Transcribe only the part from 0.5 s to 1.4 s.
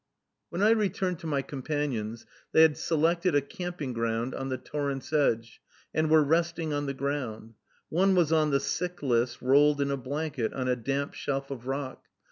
I returned to